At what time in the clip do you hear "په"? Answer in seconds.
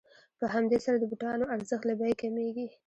0.39-0.45